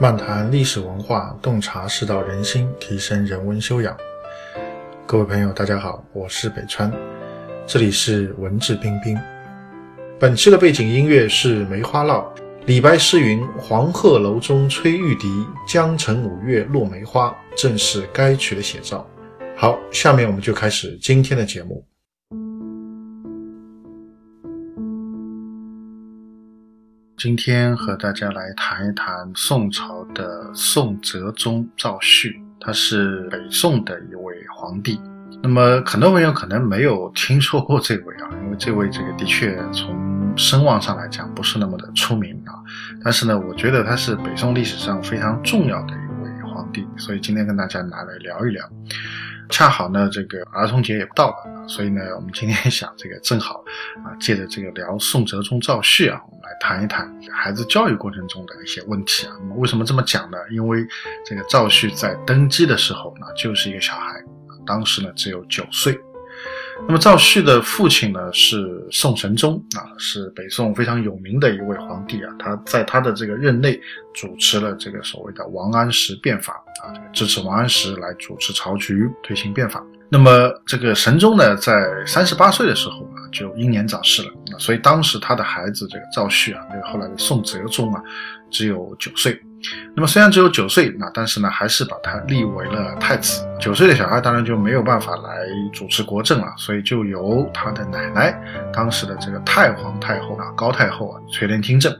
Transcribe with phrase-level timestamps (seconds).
[0.00, 3.96] 漫谈历史文化，洞察世道人心，提升人文修养。
[5.04, 6.88] 各位朋友，大家好，我是北川，
[7.66, 9.18] 这里是文质彬彬。
[10.16, 12.22] 本期的背景音乐是《梅花烙》，
[12.66, 15.26] 李白诗云：“黄鹤楼中吹玉笛，
[15.66, 19.04] 江城五月落梅花”，正是该曲的写照。
[19.56, 21.84] 好，下面我们就开始今天的节目。
[27.18, 35.00] 今天和大家来谈一谈宋朝的宋哲宗赵煦，他是北宋的一位皇帝。
[35.42, 42.54] 那么很多朋友可能没有听说过这位啊， 因为这位这个的确从声望上来讲不是那么的出名啊。
[43.02, 48.64] 但是呢，我觉得他是北宋历史上非常重要的一位皇帝，所以今天跟大家拿来聊一聊。
[49.48, 53.64] 恰好呢，这个儿童节也到了，所以呢，我们今天想这个正好
[54.04, 59.34] 啊，借着这个聊宋哲宗赵煦啊，我们来谈一谈孩子教育过程中的一些问题啊。
[59.40, 60.38] 那么为什么这么讲呢？
[60.50, 60.86] 因为
[61.24, 64.22] 这个赵煦在登基的时候呢，就是一个小孩，
[64.66, 65.98] 当时呢只有九岁。
[66.86, 72.34] 那么赵煦的父亲呢是宋神宗啊，是北宋非常有名的一位皇帝啊。
[72.38, 73.78] 他在他的这个任内
[74.14, 79.84] 主持了这个所谓的王安石变法啊，支持王安石来主持朝局，推行变法。
[80.10, 84.30] 那么这个神宗呢，在三十八岁的时候啊，就英年早逝了。
[84.58, 88.02] 所以当时他的孩子这个赵煦啊，就后来的宋哲宗啊，
[88.50, 89.40] 只有九岁。
[89.96, 93.44] 那么虽然只有九岁，那但是呢，还是把他立为了太子。
[93.60, 98.40] 九岁的小孩当然就没有办法来主持国政了，所以就由他的奶奶，
[98.72, 101.92] 当时的这个太皇太后啊，高太后啊垂帘听政。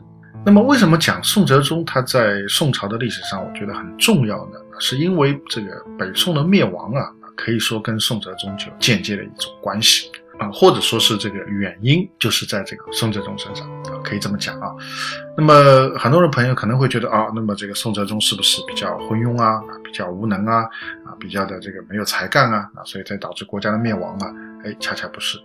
[0.46, 4.52] 那么为什么讲宋哲宗他在宋朝的历史上，我觉得很重要呢？
[4.78, 10.10] 是因为这个北宋的灭亡啊，可以说跟宋哲宗就间接的一种关系。
[10.38, 13.69] 啊，或者说是这个原因就是在这个宋哲宗身上，
[14.02, 14.70] 可以这么讲啊。
[15.36, 20.62] 那么很多人朋友可能会觉得啊，那么这个宋哲宗是不是比较昏庸啊，比较无能啊，
[21.04, 24.32] 啊比较的这个没有才干啊，啊所以才导致国家的灭亡啊？
[24.64, 25.38] 哎，恰恰不是。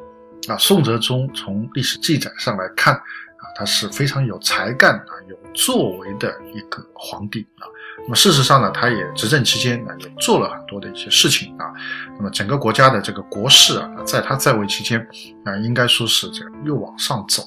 [0.47, 7.63] 啊，宋哲宗从历史记载上来看啊，他是非常有才干啊、有作为的一个皇帝啊。
[8.05, 11.71] 那么事实上呢，他也执政期间呢，也做了很多的一些事情啊。
[12.17, 14.99] 那么整个国家的这个国势啊，在他在位期间
[15.45, 17.43] 啊，应该说是这个又往上走，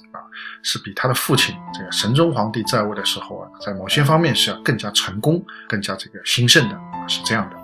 [0.66, 7.56] 是比他的父亲这个神宗皇帝在位的时候啊，在某些方面是要更加成功、更加这个兴盛的，是这样的。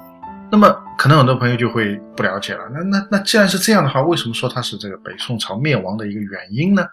[0.50, 6.86] 那么可能很多朋友就会不了解了，那那那既然是这样的话，为什么说他是这个北宋朝灭亡的一个原因呢？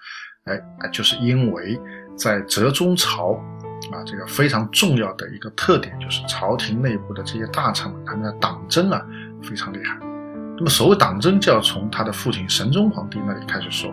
[0.46, 0.60] 哎，
[0.92, 1.80] 就是因为
[2.18, 3.40] 在哲宗朝。
[3.94, 9.02] 啊，这个非常重要的一个特点就是朝廷内部的这些大臣们，他们的党争啊
[9.42, 9.98] 非常厉害。
[10.58, 13.90] 那么所谓党争，就要从他的父亲神宗皇帝那里开始说。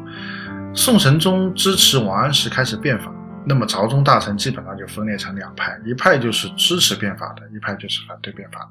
[0.76, 3.10] 宋神宗支持王安石开始变法，
[3.46, 8.68] 那么朝中大臣基本上就分裂成两派，一派就是支持变法的，一派就是反对变法的。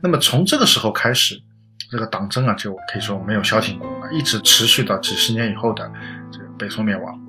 [0.00, 1.38] 那么从这个时候开始，
[1.90, 5.90] 这个党争啊就可以说没有消停过，一直持续到几十年以后的
[6.30, 7.20] 这个北宋灭亡。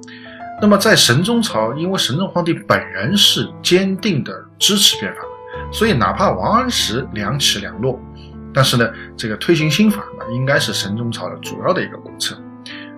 [0.61, 8.00] 那么在神宗朝，因为神宗皇帝本人是坚定的支持变法的，所以哪怕王安石两起两落，
[8.53, 12.40] 但是呢，这个推行新法呢，应该是神宗朝的主要的一个国策。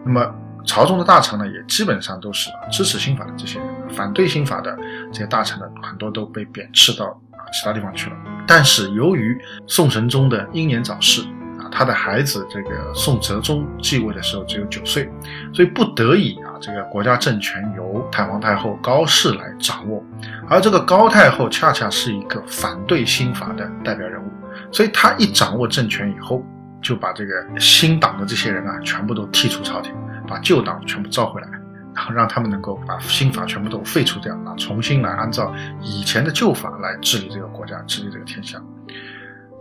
[0.04, 0.36] 那么
[0.66, 4.78] 朝中的大臣呢，也基本上都是支持新法的这些人，反对新法的
[5.12, 8.16] 这些大臣呢，很多都被贬斥到啊其他地方去了。
[8.48, 11.22] 但是由于宋神宗的英年早逝
[11.58, 11.70] 啊。
[11.72, 15.10] 他的孩子这个宋哲宗继位的时候只有九岁，
[15.54, 20.04] 所以不得已啊，这个国家政权由太皇太后高氏来掌握，
[20.50, 24.30] 而这个高太后恰恰是一个反对新法的代表人物，
[24.70, 26.44] 所以他一掌握政权以后，
[26.82, 29.94] 就把这个新党的这些人啊全部都踢出朝廷，
[30.32, 31.48] 把旧党全部召回来，
[31.94, 38.58] 然后让他们能够把新法全部都废除掉啊，重新来按照以前的旧法来治理这个国家，治理这个天下。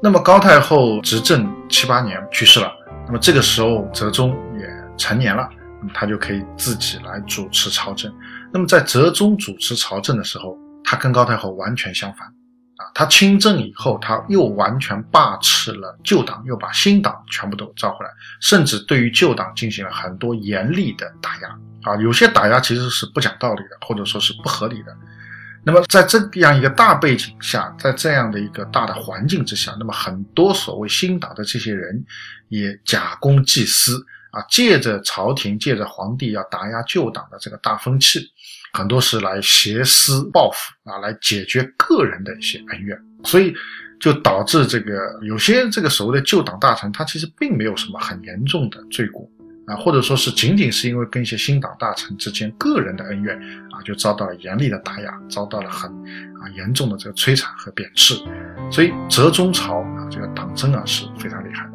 [0.00, 2.72] 那么高太后执政七八年去世了，
[3.06, 4.66] 那么这个时候哲宗也
[4.96, 5.48] 成年了，
[5.92, 8.10] 他就可以自己来主持朝政。
[8.52, 12.26] 那么在哲宗主持朝政的时候，他跟高太后完全相反，
[12.94, 18.10] 他亲政以后，他又完全罢斥了旧党，又把新党全部都召回来，
[18.40, 21.48] 甚至对于旧党进行了很多严厉的打压，
[21.82, 24.96] 啊，有些打压其实是不讲道理的，或者说是不合理的。
[25.62, 32.02] 那么在这样一个大背景下，在这样的一个大的环境之下，那么很多所谓新党的这些人
[32.48, 38.20] 也假公济私啊，借着朝廷、借着皇帝要打压旧党的这个大风气，
[38.72, 43.54] 很多是来挟私报复啊，来解决个人的一些恩怨，所以
[44.00, 49.28] 就导致这个有些这个所谓的旧党大臣，他其实并没有什么很严重的罪过
[49.66, 53.36] 啊，或者说是仅仅是因为跟一些新党大臣之间个人的恩怨
[53.72, 55.90] 啊，就遭到了严厉的打压，遭到了很
[56.40, 58.14] 啊严重的这个摧残和贬斥。
[58.72, 61.69] 所以折中朝啊，这个党争啊是非常厉害。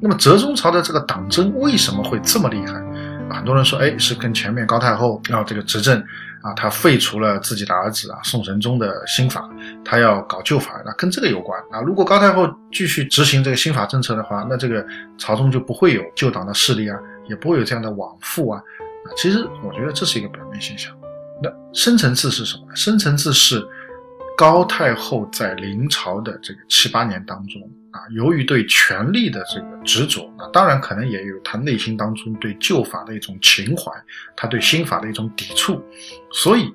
[0.00, 2.82] 那么哲宗朝的这个党争为什么会这么厉害？
[3.30, 6.02] 很多人说，哎，是跟前面高太后要这个执政
[6.42, 9.48] 啊，他废除了自己的儿子啊宋神宗的新法，
[9.84, 11.80] 他要搞旧法，那跟这个有关啊。
[11.80, 14.84] 如果高太后继续执行这个新法政策的话，那这个
[15.16, 16.98] 朝中就不会有旧党的势力啊，
[17.28, 18.58] 也不会有这样的往复啊。
[19.04, 20.92] 啊，其实我觉得这是一个表面现象。
[21.42, 22.64] 那深层次是什么？
[22.74, 23.64] 深层次是。
[24.40, 27.60] 高太后在临朝的这个七八年当中
[27.90, 33.92] 啊，由于对权力的这个执着，啊当然可能也有她内心当中对旧法的一种情怀，
[34.34, 35.84] 她对新法的一种抵触，
[36.32, 36.72] 所以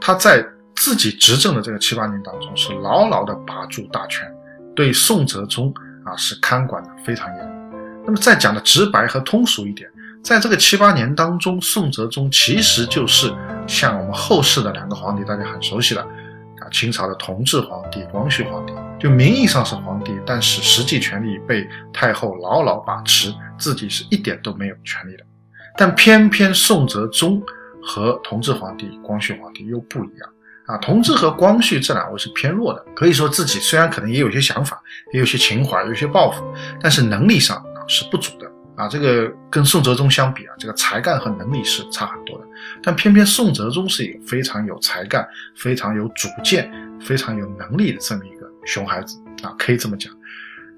[0.00, 4.32] 她在自己执政的这个七八年当中是牢牢的把住大权，
[4.76, 5.74] 对宋哲宗
[6.04, 7.70] 啊是看管的非常严。
[8.06, 9.90] 那么再讲的直白和通俗一点，
[10.22, 13.34] 在这个七八年当中，宋哲宗其实就是
[13.66, 16.06] 像我们后世的两个皇帝，大家很熟悉的。
[16.70, 25.24] 清朝的同治皇帝、光绪皇帝，就名义上是皇帝，但是实际权力被太后牢牢把持，自己是一点都没有权力的。
[25.76, 27.42] 但偏偏宋哲宗
[27.82, 30.28] 和同治皇帝、光绪皇帝又不一样
[30.66, 30.76] 啊！
[30.78, 34.80] 同治和光绪这两位是偏弱的，可以说自己虽然可能也有些想法，
[35.12, 36.44] 也有些情怀，有些抱负，
[36.80, 38.50] 但是能力上啊是不足的。
[38.78, 42.44] 啊，这个跟宋哲宗相比啊，这个才干和能力是差很多的。
[42.80, 45.26] 但偏偏宋哲宗是一个非常有才干、
[45.56, 50.12] 非常有主见、非常有能力的这么一个熊孩子啊，可以这么讲。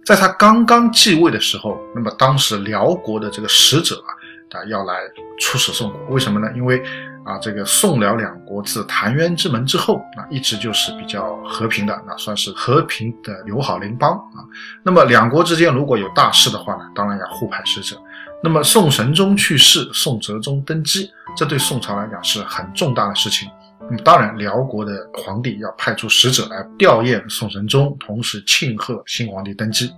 [0.03, 4.95] 在他刚刚继位的时候，那么当时辽国的这个使者啊，啊要来
[5.39, 6.51] 出使宋国，为什么呢？
[6.57, 6.83] 因为
[7.25, 14.41] 啊，这个宋辽两国自澶渊之盟之后啊，一直就是比较和平的，那算是和平的友好邻邦啊。
[14.83, 17.97] 那么两国之间如果有大事的话呢，当然要互派使者。
[18.43, 23.47] 那么宋神宗去世，宋哲宗登基，这对宋朝来讲是很重大的事情。
[23.83, 29.93] 那么当然，辽国的皇帝要派出使者来吊唁宋神宗，同时庆贺新皇帝登基。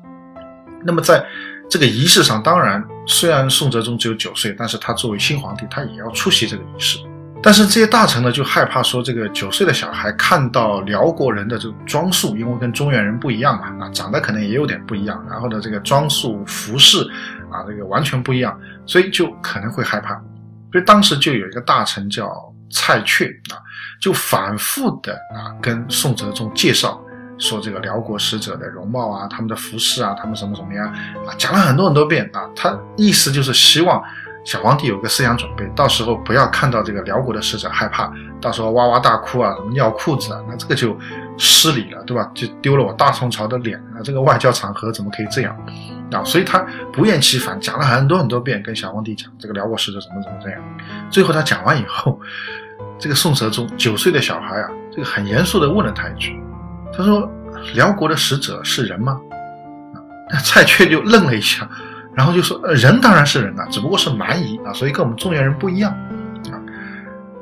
[0.85, 1.25] 那么在
[1.71, 6.99] 这个仪式上，当然虽然宋哲宗只有九岁，但是他作为新皇帝，他也要出席这个仪式。
[7.43, 16.99] 但是这些大臣呢，就害怕说这个九岁的小孩看到辽国人的这种装束，因为跟中原人不一样嘛，啊，长得可能也有点不一样，然后呢，这个装束服饰
[17.51, 18.57] 啊，这个完全不一样，
[18.87, 20.15] 所以就可能会害怕。
[20.71, 22.33] 所以当时就有一个大臣叫
[22.71, 23.59] 蔡确啊，
[24.01, 27.03] 就反复的啊跟宋哲宗介绍
[27.39, 30.87] 说这个辽国使者的容貌啊，他们的服饰啊，他们什么什么样
[31.27, 34.01] 啊，讲了很多很多遍啊，他意思就是希望。
[34.45, 40.99] 小皇帝有个思想准备，到时候不要看到这个辽国的使者害怕，到时候哇哇大哭啊，什么尿裤子啊，那这个就
[41.39, 42.29] 失礼了，对吧？
[42.35, 44.03] 就丢了我大宋朝的脸啊！
[44.03, 45.57] 这个外交场合怎么可以这样
[46.11, 46.25] 啊？
[46.25, 46.59] 所以他
[46.93, 50.61] 不厌其烦讲了很多很多遍，跟小皇帝讲这个辽国使者怎么怎么这样。
[51.09, 52.21] 最后他讲完以后，
[52.99, 56.43] 这个宋哲宗九岁的小孩啊，这个很严肃的问了他一句，
[56.93, 57.31] 他说
[57.75, 59.21] ：“辽国的使者是人吗？”
[60.31, 61.69] 那蔡确就愣了一下。
[62.15, 65.91] 然后就说，呃，人当然是人啊，只不过是蛮夷啊，所以跟我们中原人不一样
[66.51, 66.61] 啊。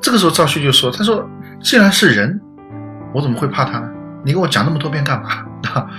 [0.01, 1.29] 这个时候赵旭就说：“他说，
[1.61, 2.41] 既然是人，
[3.13, 3.91] 我怎么会怕他呢？
[4.25, 5.45] 你跟我讲那么多遍干嘛？
[5.75, 5.91] 啊，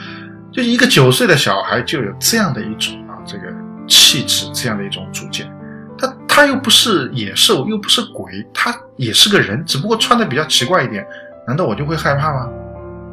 [0.54, 3.44] 就一个九岁的小孩就有这样的一种啊，这个
[3.88, 5.52] 气质，这样的一种主见。
[5.98, 11.06] 他他又不是野兽，又不是鬼，他也是个人，只不过穿的比较奇怪一点。
[11.46, 12.50] 难道我就会害怕吗？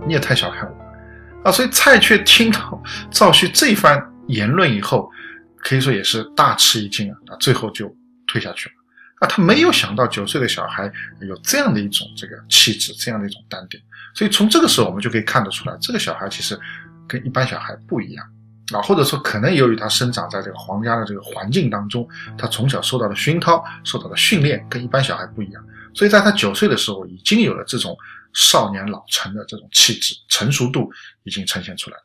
[0.07, 1.53] 你也太小看我啊！
[1.53, 2.81] 所以蔡确听到
[3.11, 5.11] 赵旭这番言论以后。
[5.61, 7.17] 可以说也是大吃一惊啊！
[7.29, 7.95] 啊，最后就
[8.27, 8.75] 退下去了
[9.21, 9.29] 啊！
[9.29, 13.81] 他没有想到九岁的小孩有这样的一种这个气质，这样的一种淡定。
[14.15, 16.59] 所以从这个时候我们就可以看得出来，这个小孩其实
[17.07, 18.27] 跟一般小孩不一样
[18.73, 27.97] 啊，或者说可能由于他生长在这个皇家的这个环境当中，他从小受到的熏陶、受到的训练跟一般小孩不一样，所以在他九岁的时候已经有了这种
[28.35, 30.91] 少年老成的这种气质，成熟度
[31.25, 31.97] 已经呈现出来。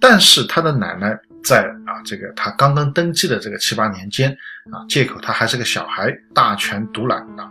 [0.00, 1.18] 但是他的奶奶。
[1.42, 4.30] 在啊，这个他刚刚登基的这个七八年间
[4.70, 7.48] 啊，借口他还是个小孩，大权独揽啊。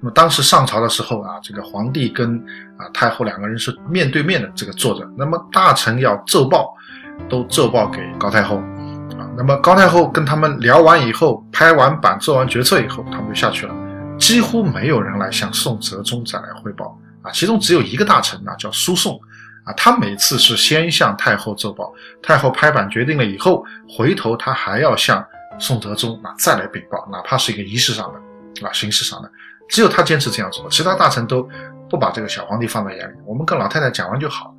[0.00, 2.38] 那么当时上朝的时候啊，这个皇帝跟
[2.76, 5.04] 啊太后两个人是面对面的这个坐着。
[5.18, 6.72] 那么大臣要奏报，
[7.28, 8.58] 都奏报给高太后
[9.18, 9.26] 啊。
[9.36, 13.74] 那么高太后跟他们聊完以后，拍完板做完决策以后，他们就下去了。
[14.20, 19.20] 几乎没有人来向宋哲宗再来汇报啊，其中只有一个大臣啊，叫苏颂。
[19.64, 21.92] 啊，他每次是先向太后奏报，
[22.22, 25.24] 太后拍板决定了以后，回头他还要向
[25.58, 29.30] 宋哲宗啊再来禀报，哪怕是一个仪式上的，啊形式上的，
[29.68, 31.48] 只有他坚持这样做，其他大臣都
[31.88, 33.14] 不把这个小皇帝放在眼里。
[33.26, 34.54] 我们跟老太太讲完就好。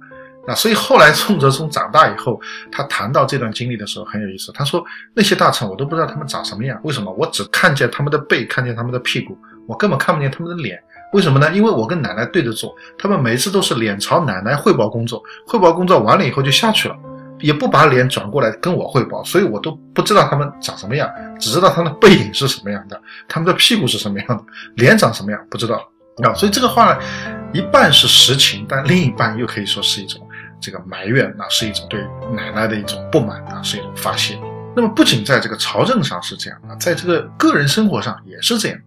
[0.45, 2.38] 那所以后来宋哲宗长大以后，
[2.69, 4.51] 他谈到这段经历的时候很有意思。
[4.51, 4.83] 他说
[5.13, 7.10] 那些大臣我都不知道他们长什么样，为什么？
[7.13, 10.82] 我只看见他们的背，看见他们的屁股，我根本看不见他们的脸。
[11.13, 11.51] 为什么呢？
[11.53, 16.96] 因为我跟奶奶对着坐，他们每次都是脸朝奶奶汇报工作，汇报工作完了以后就下去了，
[17.39, 24.43] 也不把脸转过来跟我汇报，所以我都不知道他们长什么样，只知道他们的背影是什么样的，他们的屁股是什么样的，
[24.75, 25.75] 脸长什么样不知道
[26.24, 26.34] 啊。
[26.34, 27.00] 所以这个话呢，
[27.53, 30.20] 一半是实情，但另一半又可以说是一种。
[30.60, 32.00] 这个埋怨，那是一种对
[32.34, 34.39] 奶奶的一种不满啊，是一种发泄。
[34.74, 38.77] 那么不仅在这个朝政上是这样啊，在这个个人生活上也是这样。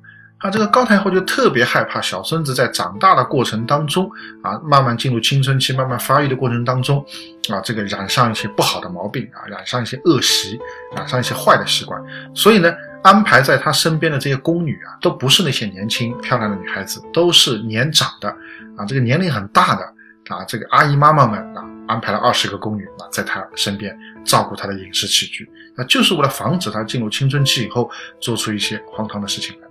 [0.46, 4.08] 啊，这个高太后就特别害怕小孙子在长大的过程当中
[4.42, 7.04] 啊，慢慢进入青春期、慢慢发育的过程当中
[7.50, 10.56] 啊，这个染上一些不好的毛病啊，染上一些恶习，
[10.94, 12.00] 染上一些坏的习惯。
[12.32, 12.72] 所以呢，
[13.02, 18.28] 安排在他身边的这些宫女啊，都不是那些年轻漂亮的女孩子，都是年长的
[18.76, 19.82] 啊，这个年龄很大的。
[20.28, 27.88] 啊，这个阿姨妈妈们啊，安排了二十个宫女啊，在她身边照顾她的饮食起居，那就是为了防止她进入青春期以后
[28.20, 29.65] 做出一些荒唐的事情来。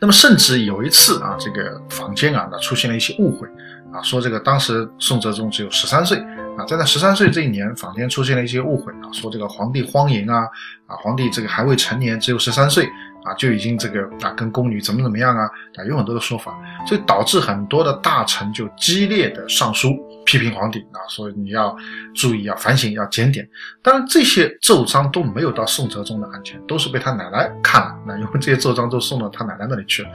[0.00, 3.46] 那么，甚至有一次啊，这个坊间啊，那出现了一些误会
[3.92, 6.18] 啊，说这个当时宋哲宗只有十三岁
[6.56, 10.46] 啊，在那十三岁这一年，坊间出现了一些误会啊，说这个皇帝荒淫啊，
[10.86, 12.88] 啊，皇帝这个还未成年，只有十三岁。
[13.24, 15.42] 啊，就已经这个啊，跟宫女怎么怎么样啊，
[15.76, 19.98] 啊，有很多的说法，所以导致很多的大臣就激烈的上书
[20.28, 21.74] 批评皇帝啊，说你要
[22.14, 23.48] 注意，要反省，要检点。
[23.82, 27.94] 当然，这些奏章都没有到宋哲宗的案前，都是被他奶奶看了。
[28.06, 30.10] 那因为这些奏章都送到他奶奶那里去了。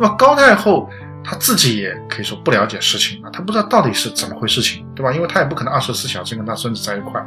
[0.00, 0.88] 那么高太后
[1.22, 5.12] 她自己也可以说不了解实情啊，她不知道到底是怎么回事情，对吧？
[5.12, 7.22] 因为她也不可能二十四小时跟她孙子在一块，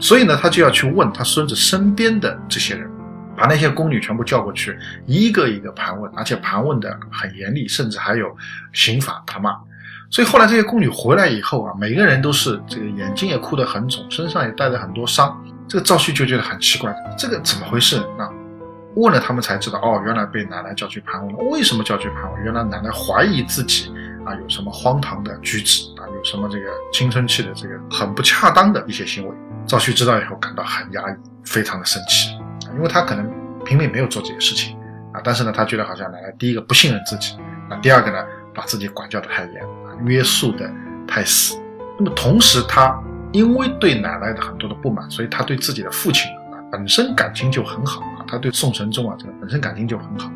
[0.00, 2.90] 所以呢，她就要去问她孙子身边的这些人。
[3.34, 8.26] 把那些宫女全部叫过去，一个一个盘问，而且盘问的很严厉，甚至还有
[8.74, 9.52] 刑法打骂。
[10.12, 15.42] 所以后来这些宫女回来以后啊，每个人都是这个眼睛也哭得很肿，身上也带着很多伤。
[15.66, 18.28] 这个赵旭就觉得很奇怪，这个怎么回事啊？
[18.94, 21.38] 问了他们才知道，哦，原来被奶奶叫去盘问了。
[21.50, 22.44] 为什么叫去盘问？
[22.44, 23.90] 原来奶奶怀疑自己
[24.26, 29.34] 啊有什么荒唐的举止啊，有什么这个青春期的这个很不恰当的一些行为。
[29.66, 32.36] 赵旭知道以后感到很压抑，非常的生气。
[32.74, 33.26] 因为他可能
[33.64, 34.76] 平时没有做这些事情
[35.14, 37.38] 啊，但是呢，他觉得好像奶奶第一个不信任自己，
[37.70, 38.18] 那第二个呢，
[38.54, 40.70] 把自己管教的太严啊，约束的
[41.06, 41.56] 太死。
[41.98, 42.98] 那么同时，他
[43.32, 50.30] 因为对奶奶的很多的不满，所以他对自己的父亲啊本身感情就很好啊，他对宋神宗啊这个本身感情就很好。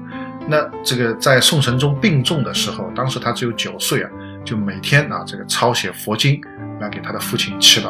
[0.49, 4.11] 那这个在宋神宗病重的时候，当时他只有九岁啊，
[4.45, 6.41] 就每天啊这个抄写佛经
[6.81, 7.89] 来给他的父亲祈祷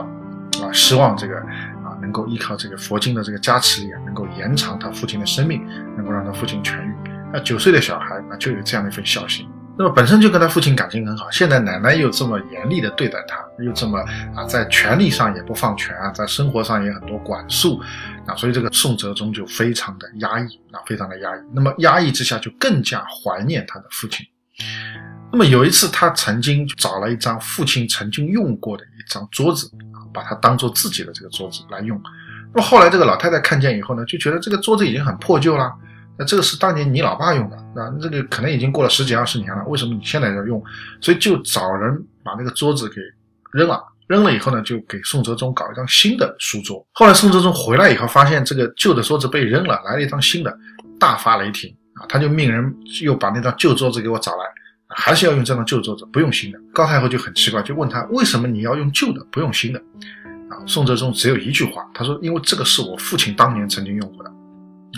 [0.62, 1.96] 啊，希望这个啊。
[1.98, 5.66] 能够依靠这个佛经的这个加持力啊，能够延长他父亲的生命，
[5.96, 6.94] 能够让他父亲痊愈。
[7.32, 11.30] 那九岁的小孩啊就有这样的一份孝心，那么本身就跟他父亲感情很好。
[11.30, 13.98] 现在奶奶又这么严厉的对待他，又这么
[14.34, 17.80] 啊，在权力上也不放权啊，在生活上也很多管束
[18.26, 21.40] 啊，所以这个宋哲宗就非常的压抑啊，非常的压抑。
[21.52, 24.26] 那么压抑之下，就更加怀念他的父亲。
[25.30, 29.70] 那么有一次，他曾经找了一张父亲曾经用过的一张桌子。
[30.14, 32.00] 把它当做自己的这个桌子来用，
[32.54, 35.70] 那么后来这个老太太看见以后呢，就觉得这个桌子已经很破旧了。
[36.18, 40.62] 那这个是当年你老爸用的，那这个可能已经过了十几二十年了，为什么你现在要用？
[41.00, 42.96] 所以就找人把那个桌子给
[43.52, 43.82] 扔了。
[44.06, 46.86] 扔了以后呢，就给宋哲宗搞一张新的书桌。
[46.92, 50.58] 后来宋哲宗回来以后，发现这个旧的桌子被扔了，来了一张新的，
[51.00, 52.06] 大发雷霆啊！
[52.08, 54.44] 他就命人又把那张旧桌子给我找来。
[54.88, 56.58] 还是要用这张旧桌子，不用新的。
[56.72, 59.78] 高太后就很奇怪，就问他为什么你要用旧的，不用新的？
[60.48, 64.30] 啊，宋哲宗只有一句话，他说：“因为这个是我父亲当年曾经用过的，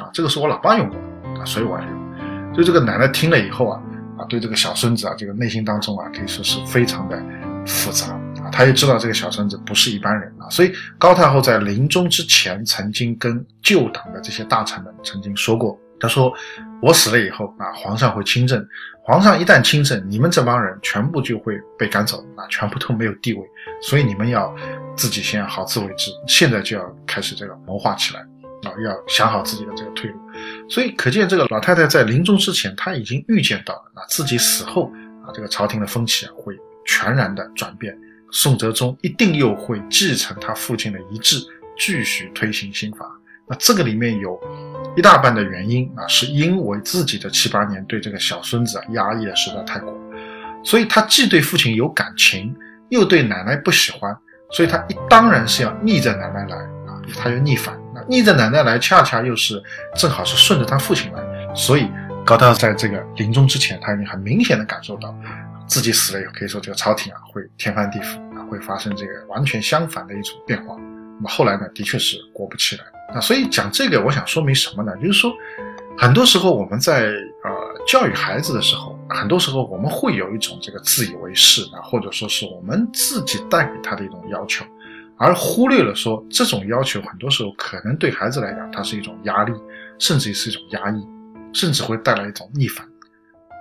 [0.02, 0.96] 啊，这个是我老爸用过
[1.34, 2.08] 的，啊，所以我要用。”
[2.54, 3.80] 所以这个奶奶听了以后啊，
[4.18, 7.22] 啊，对这个小孙子啊，这个内心当中啊，可以说是非常的
[7.66, 8.08] 复杂
[8.42, 8.50] 啊。
[8.50, 15.78] 他也知道这个小孙子不是一般人啊，所以高太后在临终之前，曾经跟旧党的这些大臣们曾经说过。
[16.00, 16.32] 他说
[16.80, 18.64] ：“我死了以后啊，皇上会亲政。
[19.02, 23.40] 皇上一旦亲政，你们这帮人全部就会被赶走啊，全部都没有地位。
[23.82, 24.54] 所以你们要
[24.96, 28.24] 自己先好自为之，现在就要开始这个谋划起来，
[28.82, 30.18] 要想好自己的这个退路。
[30.68, 34.92] 所以可见，这个老太太在临终之前，她已经预见到了啊，自己死后
[35.24, 36.56] 啊，这个朝廷的风气啊会
[36.86, 37.96] 全然的转变，
[38.30, 41.38] 宋哲宗一定又会继承他父亲的遗志，
[41.78, 43.06] 继续推行新法。
[43.48, 44.38] 那这个里面有。”
[44.96, 49.96] 一大半的原因啊，是因为自己的七八年对这个小孙子啊压抑的实在太过，
[50.64, 52.52] 所以他既对父亲有感情，
[52.88, 54.16] 又对奶奶不喜欢，
[54.50, 57.78] 所以他一当然是要逆着奶奶来啊，他要逆反。
[58.08, 59.62] 逆着奶奶来，恰恰又是
[59.96, 61.90] 正好是顺着他父亲来，所以
[62.24, 65.14] 高太后在这个临终之前，他已经很明显的感受到，
[65.66, 70.76] 自己死了以后，可以说这个朝廷啊会天翻地覆啊，会发生这个完全相反的一种变化。
[70.76, 73.20] 那么后来呢，的确是果不其然那。
[73.20, 74.94] 所以讲这个，我想说明什么呢？
[74.98, 75.32] 就是说，
[75.96, 77.50] 很多时候我们在呃
[77.86, 84.64] 教育孩子的时候，很多时候我们会有一种这个自以为是啊，或者说是我们自己带给他的一种要求，
[85.18, 89.52] 而忽略了说这种要求很多时候可能对孩子来讲，它是一种压力，
[89.98, 91.06] 甚至是一种压抑，
[91.52, 92.86] 甚至会带来一种逆反。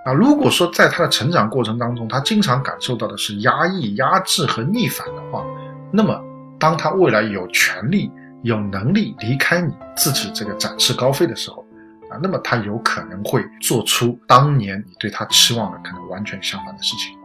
[0.06, 5.44] 啊，如果说在他的成长过程当中，他经常感受到的是压抑、压制和逆反的话，
[5.92, 6.18] 那么
[6.60, 8.08] 当他未来有权利、
[8.42, 11.66] 有能力离开你自己这个展翅高飞的时候，
[12.08, 17.17] 啊，那么他有可能会做出当年你对他期望的可能完全相反的事情。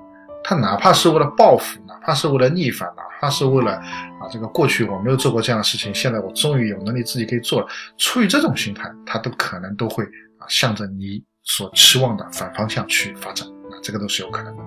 [0.43, 11.23] 他哪怕是为了报复，哪怕是为了逆反，哪怕是为了啊，这个过去我没有做过这样的事情，现在我终于有能力自己可以做了，出于这种心态，他都可能都会啊，向着你。
[11.45, 14.63] 所期望的反方向去发展，那这个都是有可能的，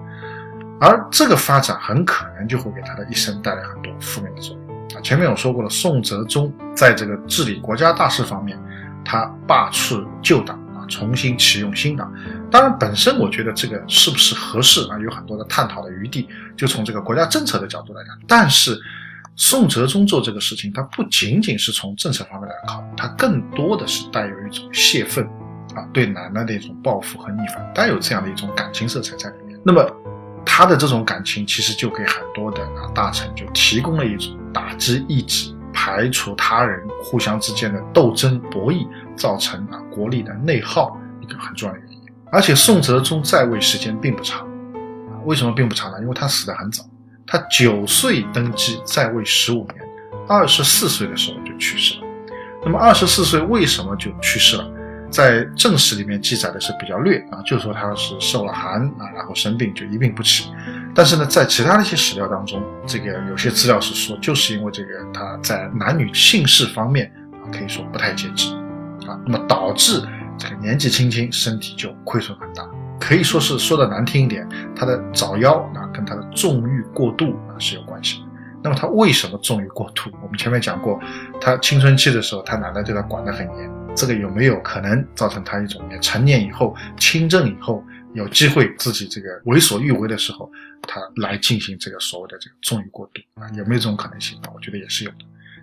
[0.79, 5.01] 而这个发展很可能就会给他的一生带来很多负面的作用啊。
[5.03, 8.63] 前面我说过了，宋哲宗在这个治理国家大事方面，
[9.03, 12.13] 他罢黜旧党啊，重新启用新党。
[12.51, 16.29] 当然，本身我觉得这个是不是合适啊，有很多的探讨的余地。
[16.57, 18.81] 就从这个国家政策的角度来讲，但是
[19.37, 25.27] 宋哲宗做这个事情，他不仅仅是从政策方面来考虑，他更多的是带有一种泄愤。
[25.75, 29.61] 啊，对奶奶的一种报复和逆反，带有这样的一种感情色彩在里面。
[29.63, 29.85] 那么，
[30.43, 38.87] 他的这种感情其实就给很多的啊大臣就提供了一种打击意志、排除他人、互相之间的斗争博弈，
[39.17, 41.81] 造成啊国力的内耗一个很重要的。
[42.31, 44.47] 而且宋哲宗在位时间并不长，
[45.25, 45.99] 为什么并不长呢？
[46.01, 46.85] 因为他死得很早，
[47.27, 49.77] 他九岁登基，在位十五年，
[50.29, 52.07] 二十四岁的时候就去世了。
[52.65, 54.69] 那么二十四岁为什么就去世了？
[55.09, 60.51] 在正史里面记载的是比较略啊，就说他是受了寒啊，然后生病就一病不起。
[60.97, 67.11] 但是呢，在其他的一些史料当中，这个有些资料是说，就是因为这个他在男女性事方面，
[67.53, 68.53] 可以说不太节制
[69.07, 70.03] 啊，那么导致
[70.39, 72.69] 这个年纪轻轻身体就亏损很大，
[73.01, 78.23] 可以说是说的难听一点，他的早夭啊跟他的纵欲过度啊是有关系。
[78.63, 80.11] 那么他为什么纵欲过度？
[80.23, 81.01] 我们前面讲过，
[81.41, 83.71] 他青春期的时候，他奶奶对他管得很严。
[83.95, 87.83] 这个有没有可能造成他一种成年以后亲政以后
[88.13, 90.51] 有机会自己这个为所欲为的时候，
[90.83, 93.49] 他来进行这个所谓的这个纵欲过度啊？
[93.55, 94.51] 有没有这种可能性啊？
[94.55, 95.17] 我觉得也是有的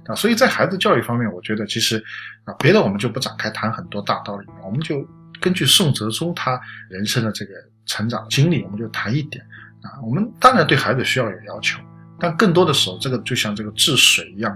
[0.08, 0.16] 啊。
[0.16, 2.04] 所以在孩子教育方面，我觉得其实
[2.46, 5.08] 啊，别的我们就不展开谈很多大道理，我们就
[5.42, 7.54] 根据宋哲宗他人生的这个
[7.86, 9.44] 成长经历，我们就谈一点
[9.82, 10.00] 啊。
[10.04, 11.80] 我们当然对孩子需要有要求，
[12.20, 14.52] 但更多的时候，这个就像这个治水一样。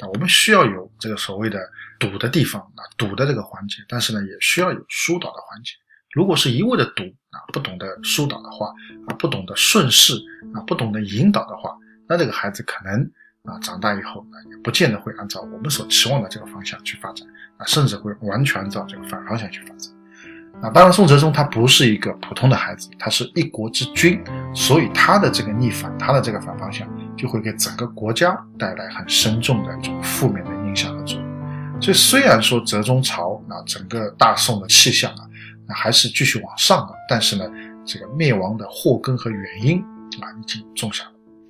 [0.00, 1.60] 啊我们需要有这个所谓的
[2.00, 5.70] 堵的地方啊，堵的这个环节，但是呢，也需要有疏导的环节。
[6.12, 8.66] 如果是一味的堵啊，不懂得疏导的话
[9.06, 10.14] 啊，不懂得顺势
[10.52, 11.76] 啊，不懂得引导的话，
[12.08, 13.08] 那这个孩子可能
[13.44, 17.26] 啊，长大以后呢，也不见得会按照我们所期望的这个方向去发展
[17.58, 19.92] 啊，甚至会完全按照这个反方向去发展。
[20.62, 24.22] 啊，当然，宋哲宗他不是一个普通的孩子，他是一国之君，
[24.54, 26.88] 所以他的这个逆反，他的这个反方向。
[27.16, 31.80] 就会给整个国家带来很深重的一种负面的影响和作用。
[31.80, 35.22] 所以，虽然说哲中朝啊，整个大宋的气象啊，
[35.68, 37.44] 那还是继续往上的，但是呢，
[37.84, 39.78] 这个灭亡的祸根和原因
[40.20, 41.12] 啊，已经种下了